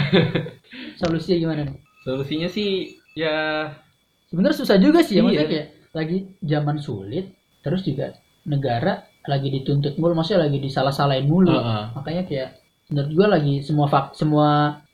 Solusinya 1.01 1.37
gimana 1.39 1.61
nih? 1.67 1.77
solusinya 2.03 2.49
sih 2.49 2.99
ya 3.15 3.71
Sebenarnya 4.27 4.59
susah 4.59 4.75
juga 4.77 5.05
sih 5.05 5.15
ya, 5.15 5.21
Iya. 5.21 5.25
maksudnya 5.25 5.49
kayak 5.49 5.67
lagi 5.93 6.19
zaman 6.41 6.77
sulit, 6.79 7.27
terus 7.61 7.85
juga 7.85 8.17
negara 8.43 9.05
lagi 9.25 9.49
dituntut 9.51 9.95
mulu, 9.97 10.13
maksudnya 10.15 10.47
lagi 10.47 10.59
disalah-salahin 10.59 11.27
mulu. 11.27 11.55
Heeh. 11.55 11.85
Makanya 11.95 12.23
kayak 12.27 12.49
menurut 12.91 13.11
gua 13.15 13.27
lagi 13.39 13.55
semua 13.63 13.87
fak, 13.87 14.19
semua 14.19 14.49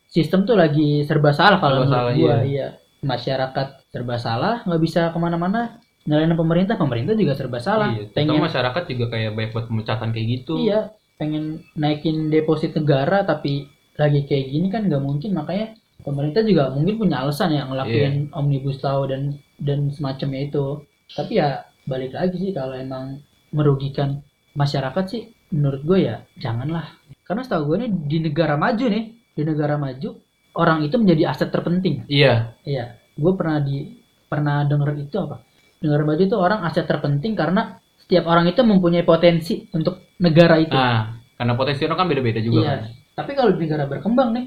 sistem 0.08 0.44
tuh 0.44 0.56
lagi 0.56 1.04
serba 1.04 1.32
salah 1.32 1.58
kalau 1.58 1.85
menurut 1.85 1.92
salah, 1.92 2.12
gua. 2.12 2.20
iya. 2.20 2.37
Iya. 2.44 2.68
Masyarakat 3.02 3.68
serba 3.88 4.16
salah, 4.18 4.54
nggak 4.66 4.82
bisa 4.82 5.00
ke 5.11 5.18
mana-mana. 5.18 5.78
Nyalain 6.08 6.32
pemerintah, 6.32 6.80
pemerintah 6.80 7.12
juga 7.12 7.37
serba 7.37 7.61
salah. 7.61 7.92
iya, 7.92 8.08
pengen 8.08 8.40
masyarakat 8.40 8.82
juga 8.88 9.12
kayak 9.12 9.37
banyak 9.37 9.50
buat 9.52 9.66
pemecatan 9.68 10.08
kayak 10.08 10.26
gitu 10.40 10.56
iya, 10.56 10.88
pengen 11.20 11.61
naikin 11.76 12.32
deposit 12.32 12.73
negara 12.73 13.28
tapi 13.28 13.68
lagi 13.92 14.25
kayak 14.25 14.47
gini 14.49 14.66
kan 14.73 14.88
nggak 14.88 15.04
mungkin 15.04 15.37
makanya 15.37 15.76
pemerintah 16.00 16.40
juga 16.49 16.73
mungkin 16.73 16.97
punya 16.97 17.20
alasan 17.20 17.52
ya 17.52 17.68
ngelakuin 17.68 18.30
Iya. 18.30 18.32
omnibus 18.32 18.80
law 18.80 19.04
dan 19.04 19.37
dan 19.61 19.92
semacamnya 19.92 20.49
itu 20.49 20.80
tapi 21.12 21.42
ya 21.42 21.61
balik 21.85 22.16
lagi 22.16 22.37
sih 22.40 22.52
kalau 22.56 22.73
emang 22.73 23.20
merugikan 23.50 24.21
masyarakat 24.52 25.05
sih 25.09 25.23
menurut 25.50 25.81
gue 25.83 25.99
ya 26.05 26.17
janganlah 26.37 26.93
karena 27.25 27.43
setahu 27.45 27.75
gue 27.75 27.76
nih 27.87 27.90
di 28.09 28.19
negara 28.21 28.55
maju 28.57 28.85
nih 28.85 29.05
di 29.33 29.43
negara 29.45 29.76
maju 29.76 30.09
orang 30.55 30.85
itu 30.85 30.97
menjadi 30.99 31.33
aset 31.33 31.49
terpenting 31.49 32.05
iya 32.11 32.52
iya 32.62 32.99
gue 33.17 33.33
pernah 33.35 33.61
di 33.61 33.97
pernah 34.28 34.67
denger 34.69 34.88
itu 34.99 35.17
apa 35.17 35.40
negara 35.81 36.02
maju 36.05 36.23
itu 36.23 36.37
orang 36.37 36.61
aset 36.67 36.85
terpenting 36.85 37.33
karena 37.33 37.78
setiap 37.97 38.25
orang 38.28 38.49
itu 38.50 38.61
mempunyai 38.61 39.05
potensi 39.05 39.64
untuk 39.73 40.17
negara 40.19 40.59
itu 40.61 40.75
nah 40.75 41.17
karena 41.38 41.55
potensi 41.55 41.87
orang 41.87 41.99
kan 42.02 42.09
beda-beda 42.11 42.40
juga 42.43 42.61
Iya. 42.61 42.69
kan 42.69 42.81
Tapi 43.19 43.31
kalau 43.35 43.50
di 43.50 43.67
negara 43.67 43.90
berkembang 43.90 44.31
nih, 44.31 44.47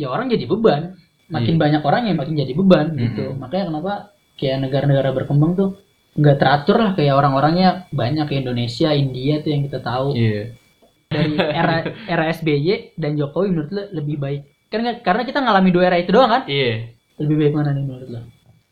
ya 0.00 0.08
orang 0.08 0.32
jadi 0.32 0.48
beban. 0.48 0.96
Makin 1.28 1.54
Iya. 1.56 1.60
banyak 1.60 1.82
orang 1.84 2.02
yang 2.08 2.16
makin 2.16 2.32
jadi 2.32 2.52
beban 2.56 2.96
gitu. 2.96 3.28
Mhm. 3.28 3.44
Makanya 3.44 3.64
kenapa 3.68 3.92
kayak 4.40 4.56
negara-negara 4.64 5.12
berkembang 5.12 5.52
tuh 5.52 5.76
nggak 6.16 6.36
teratur 6.40 6.76
lah 6.80 6.92
kayak 6.96 7.14
orang-orangnya 7.14 7.68
banyak 7.92 8.24
kayak 8.26 8.42
Indonesia, 8.44 8.88
India 8.92 9.34
tuh 9.44 9.50
yang 9.52 9.62
kita 9.68 9.78
tahu. 9.80 10.08
iya 10.16 10.42
Dari 11.06 11.34
era 11.38 11.76
era 12.08 12.24
SBY 12.28 12.98
dan 12.98 13.14
Jokowi 13.14 13.48
menurut 13.52 13.70
lo 13.70 13.82
lebih 13.94 14.16
baik. 14.18 14.40
Nggak- 14.68 15.00
karena 15.00 15.22
kita 15.24 15.38
ngalami 15.40 15.70
dua 15.70 15.84
era 15.88 15.96
itu 15.96 16.10
doang 16.10 16.28
kan? 16.28 16.42
iya 16.48 16.90
Lebih 17.16 17.36
baik 17.38 17.52
mana 17.56 17.70
nih 17.72 17.84
menurut 17.84 18.08
lo? 18.10 18.20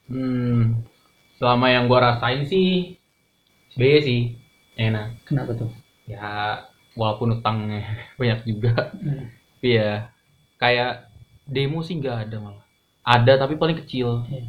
hmm 0.04 0.62
selama 1.34 1.66
yang 1.68 1.84
gua 1.88 2.12
rasain 2.12 2.44
sih 2.44 2.96
SBY 3.72 3.98
sih 4.00 4.20
enak 4.76 5.16
Kenapa 5.24 5.52
tuh? 5.56 5.70
ya 6.04 6.60
walaupun 6.94 7.40
utangnya 7.40 7.80
banyak 8.20 8.40
juga 8.44 8.92
Hmm. 8.94 9.28
tapi 9.56 9.80
ya 9.80 10.12
kayak 10.56 11.08
demo 11.46 11.80
sih 11.80 11.96
nggak 11.96 12.28
ada 12.28 12.36
malah 12.38 12.64
ada 13.02 13.32
tapi 13.36 13.56
paling 13.56 13.80
kecil 13.80 14.24
Iya. 14.28 14.44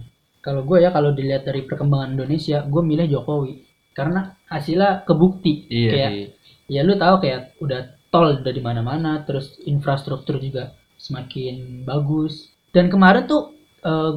Kalau 0.45 0.61
gue 0.61 0.77
ya 0.85 0.93
kalau 0.93 1.09
dilihat 1.09 1.49
dari 1.49 1.65
perkembangan 1.65 2.13
Indonesia, 2.13 2.61
gue 2.61 2.81
milih 2.85 3.09
Jokowi. 3.09 3.65
Karena 3.97 4.29
hasilnya 4.45 5.01
kebukti. 5.09 5.65
iya 5.73 5.89
kayak 5.89 6.11
sih. 6.13 6.25
ya 6.69 6.85
lu 6.85 6.93
tahu 7.01 7.15
kayak 7.25 7.57
udah 7.57 7.81
tol 8.13 8.37
udah 8.37 8.53
di 8.53 8.61
mana-mana 8.61 9.25
terus 9.25 9.57
infrastruktur 9.65 10.37
juga 10.37 10.77
semakin 11.01 11.81
bagus. 11.81 12.53
Dan 12.69 12.93
kemarin 12.93 13.25
tuh 13.25 13.57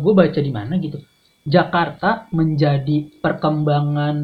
gue 0.05 0.13
baca 0.13 0.41
di 0.41 0.53
mana 0.53 0.77
gitu 0.81 1.01
Jakarta 1.49 2.29
menjadi 2.33 3.09
perkembangan 3.25 4.17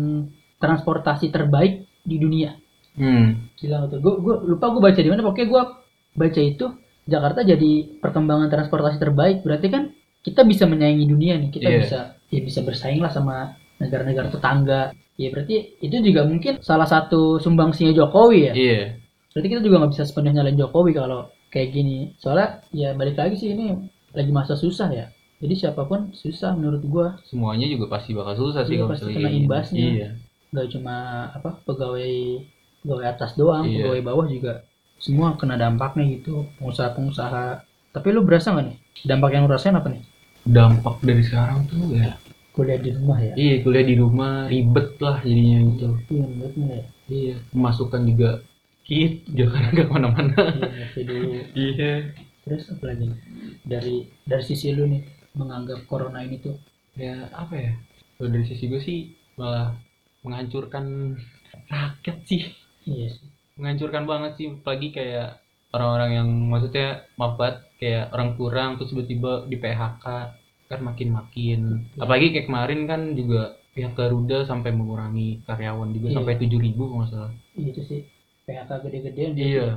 transportasi 0.60 1.32
terbaik 1.32 1.88
di 2.04 2.16
dunia. 2.20 2.52
Hmm. 3.00 3.48
Gila 3.56 3.88
tuh. 3.88 4.00
Gue 4.04 4.14
gue 4.20 4.36
lupa 4.52 4.68
gue 4.76 4.82
baca 4.84 5.00
di 5.00 5.08
mana 5.08 5.24
pokoknya 5.24 5.48
gue 5.48 5.62
baca 6.14 6.40
itu 6.40 6.66
Jakarta 7.04 7.40
jadi 7.44 7.72
perkembangan 8.00 8.52
transportasi 8.52 8.96
terbaik. 9.00 9.40
Berarti 9.40 9.68
kan 9.72 9.92
kita 10.24 10.40
bisa 10.42 10.64
menyaingi 10.64 11.04
dunia 11.04 11.36
nih. 11.36 11.50
Kita 11.52 11.68
Iya. 11.68 11.78
bisa 11.84 11.98
ya 12.32 12.40
bisa 12.40 12.60
bersaing 12.64 12.98
lah 12.98 13.12
sama 13.12 13.54
negara-negara 13.78 14.32
tetangga. 14.32 14.82
Ya 15.14 15.28
berarti 15.30 15.78
itu 15.78 15.94
juga 16.02 16.24
mungkin 16.26 16.58
salah 16.58 16.88
satu 16.88 17.38
sumbangsinya 17.38 17.92
Jokowi 17.92 18.50
ya? 18.50 18.52
Iya. 18.56 18.80
Berarti 19.30 19.48
kita 19.52 19.60
juga 19.62 19.76
nggak 19.84 19.92
bisa 19.94 20.04
sepenuhnya 20.08 20.40
nyalain 20.42 20.58
Jokowi 20.58 20.90
kalau 20.96 21.28
kayak 21.52 21.70
gini. 21.70 22.16
Soalnya 22.18 22.64
ya 22.72 22.96
balik 22.96 23.14
lagi 23.14 23.36
sih 23.36 23.52
ini 23.52 23.76
lagi 24.10 24.32
masa 24.32 24.56
susah 24.56 24.90
ya. 24.90 25.06
Jadi 25.38 25.54
siapa 25.54 25.84
pun 25.84 26.10
susah 26.16 26.56
menurut 26.56 26.82
gua. 26.88 27.20
Semuanya 27.28 27.68
juga 27.68 27.92
pasti 27.92 28.16
bakal 28.16 28.34
susah 28.34 28.64
sih 28.64 28.74
Iya, 28.74 28.80
kalau 28.80 28.90
pasti 28.96 29.12
kena 29.12 29.30
imbasnya. 29.30 29.82
iya. 29.84 30.08
Nggak 30.50 30.66
cuma 30.72 30.94
apa 31.30 31.50
pegawai 31.62 32.14
pegawai 32.82 33.06
atas 33.06 33.30
doang 33.36 33.68
Iya. 33.68 33.84
pegawai 33.84 34.02
bawah 34.02 34.26
juga 34.26 34.52
semua 34.96 35.36
kena 35.36 35.60
dampaknya 35.60 36.08
gitu. 36.16 36.48
Pengusaha-pengusaha. 36.58 37.60
Tapi 37.92 38.08
lu 38.10 38.24
berasa 38.24 38.50
nggak 38.50 38.66
nih? 38.66 38.76
Dampak 39.04 39.30
yang 39.36 39.44
lu 39.44 39.52
rasain 39.52 39.76
apa 39.76 39.90
nih 39.92 40.02
dampak 40.44 41.00
dari 41.00 41.22
sekarang 41.24 41.64
tuh 41.68 41.96
ya. 41.96 42.14
Kuliah 42.54 42.78
di 42.78 42.90
rumah 42.94 43.18
ya? 43.18 43.34
Iya 43.34 43.54
kuliah 43.66 43.84
di 43.84 43.94
rumah 43.98 44.32
ribet 44.46 44.88
lah 45.02 45.18
jadinya 45.24 45.58
gitu. 45.74 45.88
Iya 46.12 46.24
lu 46.30 46.46
ya. 46.70 46.82
Iya 47.10 47.36
pemasukan 47.50 48.02
juga 48.06 48.30
kit 48.84 49.24
jangan 49.32 49.62
nggak 49.74 49.86
ke 49.88 49.92
mana-mana. 49.92 50.40
Iya 50.94 51.02
dulu. 51.02 51.28
Iya. 51.58 51.92
Terus 52.44 52.64
apa 52.70 52.84
lagi? 52.92 53.08
Dari 53.64 53.96
dari 54.28 54.44
sisi 54.44 54.70
lu 54.76 54.84
nih 54.86 55.02
menganggap 55.34 55.88
corona 55.88 56.20
ini 56.22 56.38
tuh? 56.38 56.54
Ya 56.94 57.26
apa 57.34 57.56
ya? 57.56 57.72
Kalau 58.20 58.30
dari 58.30 58.46
sisi 58.46 58.70
gue 58.70 58.78
sih 58.78 59.10
malah 59.34 59.74
menghancurkan 60.22 61.16
rakyat 61.66 62.16
sih. 62.28 62.54
Iya 62.86 63.18
sih. 63.18 63.28
Menghancurkan 63.58 64.04
banget 64.06 64.32
sih 64.38 64.46
apalagi 64.52 64.94
kayak 64.94 65.42
orang-orang 65.74 66.10
yang 66.22 66.28
maksudnya 66.46 67.02
maaf 67.18 67.34
banget 67.34 67.66
kayak 67.84 68.16
orang 68.16 68.30
kurang 68.40 68.70
terus 68.80 68.96
tiba-tiba 68.96 69.44
di 69.44 69.60
PHK 69.60 70.06
kan 70.64 70.80
makin-makin. 70.80 71.92
Apalagi 72.00 72.32
kayak 72.32 72.48
kemarin 72.48 72.80
kan 72.88 73.12
juga 73.12 73.60
pihak 73.76 73.92
Garuda 73.92 74.48
sampai 74.48 74.72
mengurangi 74.72 75.44
karyawan 75.44 75.92
juga 75.92 76.08
Iya. 76.08 76.16
sampai 76.16 76.34
7000 76.40 76.64
ribu 76.64 76.82
kalau 76.88 77.06
salah. 77.12 77.32
Itu 77.52 77.84
sih. 77.84 78.08
PHK 78.48 78.70
gede-gedean 78.80 79.32
iya. 79.36 79.68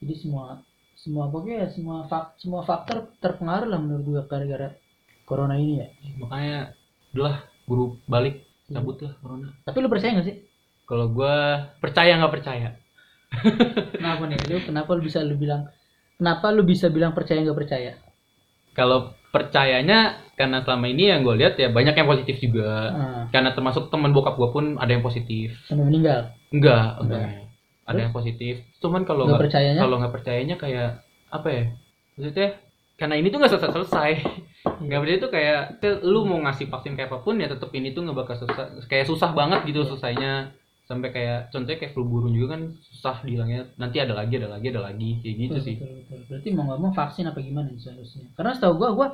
Jadi 0.00 0.14
semua 0.16 0.64
semua 0.98 1.28
pokoknya 1.30 1.62
ya, 1.62 1.68
semua 1.70 2.08
fak, 2.08 2.40
semua 2.40 2.64
faktor 2.64 3.12
terpengaruh 3.20 3.68
lah 3.70 3.78
menurut 3.78 4.02
gua 4.02 4.22
gara-gara 4.24 4.74
corona 5.22 5.54
ini 5.54 5.84
ya. 5.84 5.86
Makanya 6.18 6.58
udahlah 7.12 7.36
buru 7.68 8.00
balik 8.08 8.42
cabut 8.66 8.96
lah 9.04 9.12
corona. 9.20 9.52
Tapi 9.62 9.76
lu 9.78 9.88
percaya 9.92 10.16
nggak 10.16 10.26
sih? 10.26 10.36
Kalau 10.88 11.06
gua 11.12 11.68
percaya 11.78 12.16
nggak 12.16 12.32
percaya. 12.32 12.68
Kenapa 13.92 14.24
nih? 14.24 14.40
Lu 14.48 14.56
kenapa 14.64 14.90
lu 14.96 15.02
bisa 15.04 15.20
lu 15.20 15.36
bilang 15.36 15.68
kenapa 16.18 16.50
lu 16.50 16.62
bisa 16.62 16.90
bilang 16.90 17.14
percaya 17.14 17.40
nggak 17.40 17.54
percaya? 17.56 17.92
Kalau 18.74 19.14
percayanya 19.28 20.18
karena 20.34 20.62
selama 20.62 20.86
ini 20.86 21.10
yang 21.10 21.26
gue 21.26 21.34
lihat 21.34 21.58
ya 21.58 21.68
banyak 21.68 21.94
yang 21.94 22.06
positif 22.06 22.38
juga. 22.38 22.70
Ah, 22.90 23.22
karena 23.30 23.50
termasuk 23.54 23.90
teman 23.90 24.10
bokap 24.10 24.38
gue 24.38 24.48
pun 24.50 24.64
ada 24.78 24.90
yang 24.90 25.02
positif. 25.02 25.54
Sampai 25.66 25.86
meninggal? 25.86 26.30
Enggak 26.50 27.02
Enggak. 27.02 27.22
enggak. 27.26 27.46
Ada 27.88 27.98
yang 28.04 28.12
positif. 28.12 28.54
Cuman 28.78 29.02
kalau 29.02 29.24
nggak 29.26 29.48
percayanya? 29.48 29.80
kalau 29.80 29.96
nggak 29.98 30.14
percayanya 30.14 30.56
kayak 30.60 30.90
apa 31.30 31.48
ya? 31.48 31.64
Maksudnya 32.14 32.48
karena 32.98 33.14
ini 33.14 33.26
tuh 33.30 33.38
nggak 33.40 33.52
selesai 33.56 33.72
selesai. 33.74 34.10
Nggak 34.78 34.98
percaya 35.00 35.18
itu 35.18 35.28
kayak 35.30 35.60
lu 36.04 36.20
mau 36.28 36.38
ngasih 36.44 36.66
vaksin 36.68 36.94
kayak 36.94 37.08
apa 37.10 37.18
pun 37.24 37.38
ya 37.40 37.48
tetap 37.48 37.70
ini 37.72 37.90
tuh 37.90 38.04
nggak 38.06 38.18
bakal 38.18 38.36
susah 38.38 38.66
kayak 38.86 39.06
susah 39.06 39.30
banget 39.32 39.64
gitu 39.66 39.82
Iya. 39.82 39.88
selesainya 39.94 40.32
sampai 40.88 41.08
kayak 41.12 41.52
contohnya 41.52 41.78
kayak 41.78 41.92
flu 41.92 42.04
burung 42.08 42.32
juga 42.32 42.56
kan 42.56 42.62
susah 42.80 43.20
bilangnya 43.22 43.68
nanti 43.76 44.00
ada 44.00 44.16
lagi 44.16 44.40
ada 44.40 44.48
lagi 44.48 44.66
ada 44.72 44.80
lagi 44.88 45.20
kayak 45.20 45.36
gitu 45.36 45.58
betul, 45.60 45.66
sih 45.68 45.76
betul, 45.76 45.92
betul. 46.00 46.18
berarti 46.32 46.48
mau 46.56 46.64
nggak 46.64 46.80
mau 46.80 46.92
vaksin 46.96 47.24
apa 47.28 47.38
gimana 47.44 47.68
seharusnya 47.76 48.24
karena 48.34 48.52
setahu 48.56 48.74
gua 48.80 48.90
gua 48.96 49.08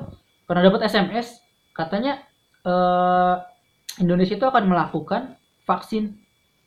pernah 0.47 0.63
dapat 0.71 0.81
SMS 0.87 1.27
katanya 1.75 2.23
eh 2.63 3.35
Indonesia 3.99 4.35
itu 4.35 4.47
akan 4.47 4.63
melakukan 4.71 5.21
vaksin 5.63 6.15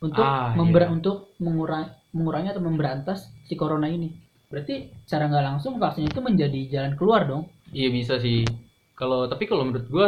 untuk 0.01 0.23
Ah, 0.23 0.53
member 0.55 0.83
iya. 0.85 0.89
untuk 0.89 1.17
mengurangi 1.41 1.89
mengurangi 2.15 2.49
atau 2.53 2.63
memberantas 2.63 3.29
si 3.45 3.53
corona 3.57 3.85
ini 3.89 4.09
berarti 4.49 4.89
secara 5.05 5.29
nggak 5.29 5.45
langsung 5.45 5.77
vaksin 5.77 6.09
itu 6.09 6.19
menjadi 6.21 6.59
jalan 6.69 6.93
keluar 6.97 7.25
dong 7.25 7.49
Iya 7.69 7.89
bisa 7.93 8.17
sih. 8.17 8.41
Kalau 8.97 9.29
tapi 9.29 9.45
kalau 9.45 9.61
menurut 9.69 9.85
gua 9.93 10.07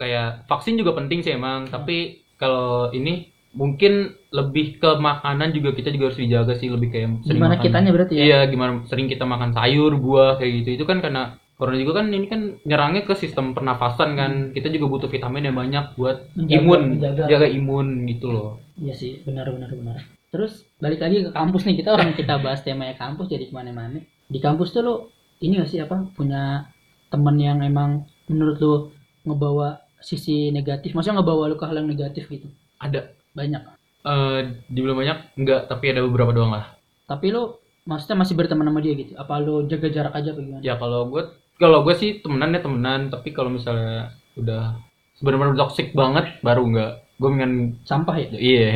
kayak 0.00 0.48
vaksin 0.48 0.80
juga 0.80 0.96
penting 0.96 1.20
sih 1.20 1.36
emang. 1.36 1.68
Tapi 1.68 2.24
kalau 2.40 2.88
ini 2.96 3.28
mungkin 3.52 3.92
lebih 4.28 4.80
ke 4.80 4.90
makanan 4.96 5.52
juga 5.52 5.72
kita 5.72 5.92
juga 5.92 6.08
harus 6.08 6.18
dijaga 6.18 6.56
sih 6.56 6.68
lebih 6.68 6.88
kayak 6.88 7.08
gimana 7.22 7.54
makan- 7.54 7.64
kitanya 7.64 7.90
berarti 7.92 8.14
ya? 8.16 8.22
Iya 8.24 8.38
gimana 8.48 8.72
sering 8.88 9.06
kita 9.06 9.24
makan 9.24 9.52
sayur 9.52 9.92
buah 9.94 10.40
kayak 10.40 10.52
gitu. 10.64 10.68
Itu 10.80 10.84
kan 10.84 10.98
karena 10.98 11.36
corona 11.54 11.76
juga 11.76 12.00
kan 12.00 12.08
ini 12.08 12.26
kan 12.26 12.40
nyerangnya 12.64 13.04
ke 13.04 13.12
sistem 13.14 13.52
pernafasan 13.52 14.16
kan. 14.16 14.32
Kita 14.50 14.66
juga 14.68 14.88
butuh 14.88 15.08
vitamin 15.08 15.46
yang 15.46 15.56
banyak 15.56 15.84
buat 15.94 16.32
Menjaga- 16.32 16.56
imun 16.58 16.82
menjaga. 16.96 17.22
jaga 17.28 17.46
imun 17.46 17.86
gitu 18.08 18.26
loh. 18.28 18.50
Iya 18.74 18.94
sih 18.96 19.20
benar 19.22 19.52
benar 19.52 19.68
benar. 19.70 20.00
Terus 20.32 20.64
balik 20.80 20.98
lagi 20.98 21.22
ke 21.22 21.30
kampus 21.30 21.62
nih 21.62 21.76
kita 21.76 21.92
orang 21.92 22.16
kita 22.16 22.40
bahas 22.40 22.64
temanya 22.64 22.96
kampus 22.96 23.28
jadi 23.28 23.44
ke 23.46 23.52
mana-mana. 23.52 24.00
Di 24.26 24.40
kampus 24.40 24.72
tuh 24.72 24.80
lo 24.80 24.94
ini 25.38 25.60
gak 25.60 25.68
sih 25.68 25.78
apa 25.78 26.08
punya 26.16 26.72
temen 27.12 27.36
yang 27.36 27.60
emang 27.60 28.08
menurut 28.26 28.56
lo 28.56 28.74
ngebawa 29.22 29.76
sisi 30.00 30.48
negatif? 30.48 30.96
Maksudnya 30.96 31.20
ngebawa 31.20 31.46
lo 31.46 31.54
ke 31.54 31.68
hal 31.68 31.76
yang 31.76 31.86
negatif 31.86 32.26
gitu? 32.26 32.48
Ada 32.80 33.12
banyak. 33.32 33.62
Eh 34.02 34.38
dibilang 34.66 34.98
banyak 34.98 35.18
enggak 35.38 35.60
tapi 35.66 35.92
ada 35.92 36.02
beberapa 36.02 36.32
doang 36.32 36.52
lah. 36.52 36.74
Tapi 37.06 37.30
lo 37.30 37.62
maksudnya 37.84 38.18
masih 38.18 38.34
berteman 38.34 38.66
sama 38.66 38.80
dia 38.80 38.94
gitu? 38.94 39.12
Apa 39.14 39.38
lo 39.38 39.66
jaga 39.66 39.88
jarak 39.88 40.14
aja 40.14 40.34
apa 40.34 40.40
gimana? 40.40 40.62
Ya 40.62 40.74
kalau 40.76 41.06
gue 41.08 41.22
kalau 41.56 41.86
gue 41.86 41.94
sih 41.94 42.18
temenan 42.18 42.52
ya 42.52 42.60
temenan 42.60 43.08
tapi 43.08 43.30
kalau 43.30 43.50
misalnya 43.50 44.10
udah 44.34 44.74
benar-benar 45.22 45.54
toxic 45.54 45.94
banget 45.94 46.38
baru 46.42 46.66
enggak. 46.66 46.92
Gue 47.20 47.28
pengen 47.30 47.52
sampah 47.86 48.16
ya? 48.18 48.28
Iya. 48.34 48.68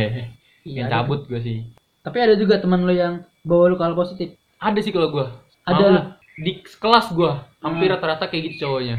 Iya, 0.66 0.82
ada. 0.86 1.02
cabut 1.02 1.26
gue 1.26 1.40
sih. 1.42 1.58
Tapi 2.02 2.18
ada 2.22 2.34
juga 2.34 2.58
teman 2.58 2.86
lo 2.86 2.94
yang 2.94 3.22
bawa 3.42 3.70
lo 3.70 3.74
ke 3.74 3.84
hal 3.86 3.94
positif? 3.94 4.28
Ada 4.58 4.78
sih 4.78 4.90
kalau 4.90 5.10
gue 5.10 5.26
Ada 5.66 5.84
lu? 5.90 6.00
di 6.38 6.52
kelas 6.62 7.10
gue 7.10 7.32
hampir 7.58 7.90
Hmm. 7.90 7.94
rata-rata 7.98 8.30
kayak 8.30 8.54
gitu 8.54 8.66
cowoknya. 8.66 8.98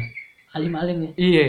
Alim-alim 0.52 0.96
ya? 1.00 1.10
Iya. 1.16 1.44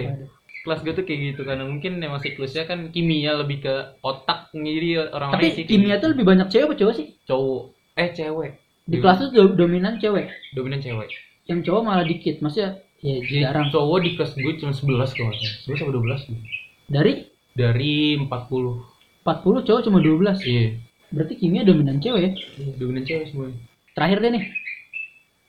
Kelas 0.59 0.83
gue 0.83 0.93
tuh 0.93 1.03
kayak 1.03 1.19
gitu 1.33 1.41
karena 1.43 1.63
mungkin 1.63 1.97
emang 1.99 2.19
siklusnya 2.19 2.67
kan 2.67 2.91
kimia 2.91 3.35
lebih 3.35 3.63
ke 3.63 3.73
otak 4.01 4.51
jadi 4.51 5.07
orang-orang 5.07 5.39
tapi 5.39 5.55
sih 5.55 5.63
kimia 5.63 5.97
tuh 5.97 6.11
lebih 6.11 6.25
banyak 6.27 6.47
cewek 6.47 6.65
apa 6.67 6.75
cowok 6.75 6.93
sih? 6.93 7.07
Cowok. 7.23 7.63
Eh 7.95 8.09
cewek. 8.11 8.51
Di 8.83 8.97
kelas 8.97 9.17
tuh 9.21 9.29
do- 9.31 9.55
dominan 9.55 10.01
cewek. 10.01 10.27
Dominan 10.51 10.81
cewek. 10.81 11.09
Yang 11.45 11.59
cowok 11.65 11.81
malah 11.81 12.05
dikit 12.05 12.41
maksudnya 12.41 12.77
ya 12.99 13.15
Jadi 13.23 13.39
jarang. 13.41 13.67
cowok 13.71 13.97
di 14.03 14.09
kelas 14.13 14.31
gue 14.35 14.53
cuma 14.59 14.73
11 14.75 15.15
kalau 15.15 15.31
11 15.31 15.79
atau 15.79 15.93
12 15.95 16.27
gitu. 16.27 16.41
dari? 16.87 17.13
Dari 17.55 17.93
40 18.17 18.83
40 19.23 19.67
cowok 19.67 19.81
cuma 19.87 19.99
12 19.99 20.43
iya. 20.43 20.75
Berarti 21.09 21.33
kimia 21.35 21.63
dominan 21.63 21.97
cewek 21.97 22.21
ya? 22.21 22.31
Dominan 22.75 23.03
cewek 23.03 23.31
semua 23.31 23.49
terakhir 23.95 24.19
deh 24.19 24.31
nih. 24.31 24.45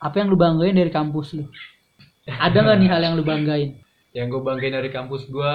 Apa 0.01 0.17
yang 0.19 0.33
lu 0.33 0.39
banggain 0.39 0.73
dari 0.73 0.89
kampus 0.89 1.37
lu? 1.37 1.45
Ada 2.25 2.63
nggak 2.63 2.77
nih 2.81 2.89
hal 2.89 3.01
yang 3.03 3.15
lu 3.19 3.25
banggain 3.25 3.77
yang 4.11 4.27
gue 4.27 4.43
banggain 4.43 4.75
dari 4.75 4.91
kampus 4.91 5.31
gue 5.31 5.55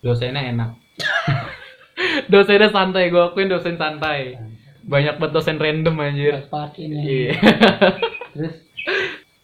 dosennya 0.00 0.52
enak. 0.52 0.70
Dosennya 2.32 2.68
santai 2.72 3.12
gue 3.12 3.22
akuin 3.22 3.48
dosen 3.48 3.76
santai. 3.76 4.36
Banyak 4.84 5.16
banget 5.16 5.32
dosen 5.32 5.56
random 5.56 5.96
anjir. 6.00 6.44
Iya. 6.76 7.32
Terus? 8.36 8.54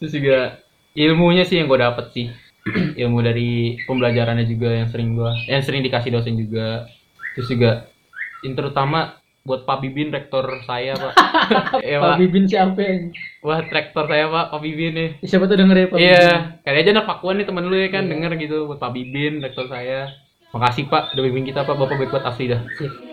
Terus 0.00 0.12
juga 0.12 0.38
ilmunya 0.96 1.44
sih 1.44 1.60
yang 1.60 1.68
gue 1.68 1.80
dapet 1.80 2.06
sih. 2.12 2.26
Ilmu 3.00 3.24
dari 3.24 3.80
pembelajarannya 3.88 4.44
juga 4.44 4.68
yang 4.68 4.88
sering 4.92 5.16
gue 5.16 5.32
yang 5.48 5.64
sering 5.64 5.80
dikasih 5.80 6.12
dosen 6.12 6.36
juga. 6.36 6.84
Terus 7.36 7.48
juga 7.48 7.70
yang 8.44 8.56
terutama 8.56 9.20
buat 9.40 9.64
Pak 9.64 9.80
Bibin 9.80 10.12
rektor 10.12 10.44
saya 10.68 10.92
pak 11.00 11.16
ya 11.90 11.96
Pak 11.96 12.20
Bibin 12.20 12.44
siapa 12.44 12.76
yang 12.76 13.08
wah 13.40 13.64
rektor 13.64 14.04
saya 14.04 14.28
pak 14.28 14.52
Pak 14.52 14.60
Bibin 14.60 14.92
nih 14.92 15.10
siapa 15.24 15.48
tuh 15.48 15.56
denger 15.56 15.76
ya 15.80 15.86
Pak 15.88 15.98
Iya, 15.98 16.28
kali 16.60 16.76
aja 16.84 16.90
anak 16.92 17.08
Pakuan 17.08 17.40
nih 17.40 17.46
temen 17.48 17.64
lu 17.64 17.76
ya 17.76 17.88
kan 17.88 18.04
Iya. 18.04 18.12
denger 18.12 18.32
gitu 18.36 18.56
buat 18.68 18.78
Pak 18.82 18.92
Bibin, 18.92 19.40
rektor 19.40 19.64
saya. 19.70 20.12
Makasih 20.50 20.90
Pak, 20.90 21.14
udah 21.14 21.22
bimbing 21.22 21.46
kita 21.46 21.62
Pak, 21.62 21.78
Bapak 21.78 21.94
baik 21.94 22.10
buat 22.10 22.26
asli 22.26 22.50
dah. 22.50 22.58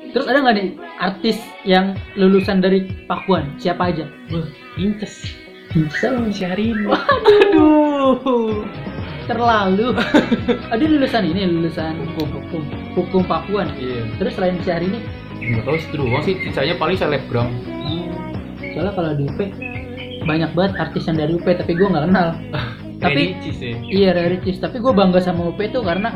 Terus 0.09 0.25
ada 0.25 0.41
nggak 0.41 0.55
nih 0.57 0.67
artis 0.97 1.37
yang 1.69 1.93
lulusan 2.17 2.65
dari 2.65 2.89
Pakuan 3.05 3.53
siapa 3.61 3.93
aja 3.93 4.09
Wah, 4.33 4.47
inces. 4.81 5.37
Bisa 5.69 6.15
Syahrini. 6.33 6.87
Aduh, 6.89 8.63
terlalu. 9.27 9.93
Ada 10.73 10.83
lulusan 10.87 11.27
ini, 11.27 11.43
lulusan 11.43 11.93
hukum, 12.01 12.39
hukum, 12.39 12.63
hukum 12.95 13.21
Pakuan. 13.27 13.69
Iya. 13.75 14.07
Terus 14.17 14.33
selain 14.39 14.57
sehari 14.63 14.87
Enggak 15.39 15.63
tahu 15.63 15.77
sih 15.77 15.89
doang 15.95 16.23
sih, 16.23 16.35
sisanya 16.43 16.75
paling 16.75 16.97
selebgram. 16.97 17.47
hmm, 17.65 18.07
soalnya 18.73 18.93
kalau 18.93 19.11
di 19.15 19.23
UP 19.25 19.39
banyak 20.27 20.51
banget 20.51 20.73
artis 20.75 21.07
yang 21.07 21.17
dari 21.17 21.31
UP, 21.39 21.47
tapi 21.47 21.71
gue 21.71 21.87
nggak 21.87 22.05
kenal. 22.11 22.27
Tapi- 23.03 23.37
Ricis 23.37 23.57
ya. 23.61 23.75
Iya, 23.77 24.09
Ricis. 24.27 24.57
Tapi 24.57 24.81
gue 24.81 24.89
bangga 24.89 25.21
sama 25.21 25.53
UP 25.53 25.59
tuh 25.69 25.85
karena 25.85 26.09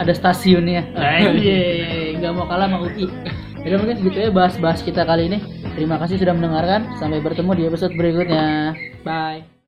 ada 0.00 0.10
stasiunnya. 0.10 0.82
Iya, 1.38 2.18
nggak 2.18 2.32
mau 2.34 2.48
kalah 2.48 2.66
sama 2.66 2.88
UI. 2.88 3.06
Jadi 3.64 3.74
mungkin 3.80 3.96
segitu 3.96 4.18
ya 4.18 4.30
bahas-bahas 4.32 4.80
kita 4.84 5.04
kali 5.04 5.28
ini. 5.28 5.38
Terima 5.76 5.96
kasih 6.00 6.20
sudah 6.20 6.36
mendengarkan. 6.36 6.84
Sampai 7.00 7.20
bertemu 7.20 7.50
di 7.56 7.62
episode 7.64 7.92
berikutnya. 7.96 8.76
Bye. 9.04 9.53